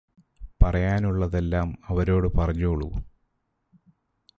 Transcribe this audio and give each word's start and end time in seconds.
പറയാനുള്ളതെല്ലാം 0.63 1.77
അവരോട് 1.87 2.27
പറഞ്ഞോളു 2.37 2.89